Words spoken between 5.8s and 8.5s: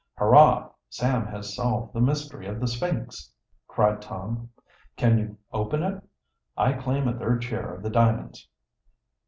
it? I claim a third share of the diamonds!"